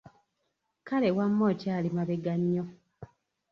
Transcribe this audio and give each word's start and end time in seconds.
Kale 0.87 1.09
wamma 1.17 1.43
okyali 1.51 1.89
mabega 1.95 2.33
nnyo! 2.41 2.65